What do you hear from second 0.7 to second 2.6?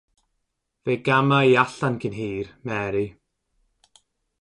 ‘Fe gama' i allan cyn hir,